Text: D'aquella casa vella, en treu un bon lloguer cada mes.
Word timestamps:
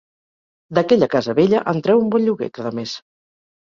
D'aquella 0.77 1.09
casa 1.15 1.35
vella, 1.41 1.61
en 1.75 1.83
treu 1.89 2.03
un 2.07 2.11
bon 2.17 2.25
lloguer 2.29 2.49
cada 2.59 2.77
mes. 2.81 2.99